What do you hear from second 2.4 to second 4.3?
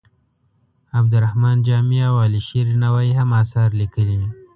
شیر نوایې هم اثار لیکلي.